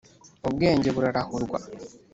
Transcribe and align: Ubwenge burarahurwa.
Ubwenge 0.47 0.89
burarahurwa. 0.95 1.59